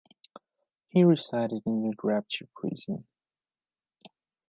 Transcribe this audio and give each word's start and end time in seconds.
He 0.87 1.03
resided 1.03 1.61
in 1.67 1.83
the 1.87 1.95
Drapchi 1.95 2.47
Prison. 2.55 3.05